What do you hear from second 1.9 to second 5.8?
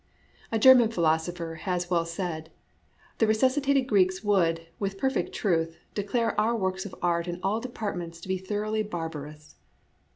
well said," The resuscitated Greeks would, with perfect truth,